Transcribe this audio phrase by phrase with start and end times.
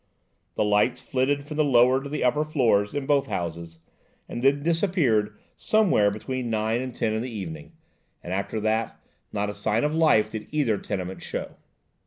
[0.55, 3.77] The lights flitted from the lower to the upper floors in both houses,
[4.27, 7.73] and then disappeared somewhere between nine and ten in the evening;
[8.23, 8.99] and after that,
[9.31, 11.51] not a sign of life did either tenement show.